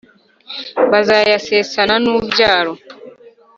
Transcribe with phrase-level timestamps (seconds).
[0.91, 2.73] bazayasesana n`ubyaro